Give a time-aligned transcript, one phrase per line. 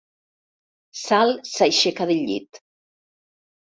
[1.03, 2.65] Sal s'aixeca del llit.